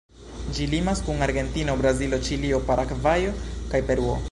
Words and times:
Ĝi 0.53 0.63
limas 0.71 1.03
kun 1.09 1.21
Argentino, 1.25 1.77
Brazilo, 1.83 2.21
Ĉilio, 2.29 2.63
Paragvajo 2.71 3.37
kaj 3.75 3.87
Peruo. 3.91 4.17